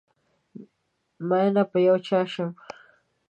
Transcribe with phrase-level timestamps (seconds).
[1.27, 2.49] ميېنه په یو چا شم